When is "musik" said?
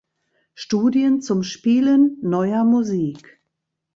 2.63-3.39